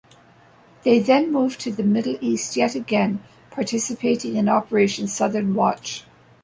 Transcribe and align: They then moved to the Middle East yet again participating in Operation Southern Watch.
They 0.81 0.97
then 0.97 1.31
moved 1.31 1.59
to 1.59 1.71
the 1.71 1.83
Middle 1.83 2.17
East 2.21 2.57
yet 2.57 2.73
again 2.73 3.23
participating 3.51 4.35
in 4.35 4.49
Operation 4.49 5.07
Southern 5.07 5.53
Watch. 5.53 6.05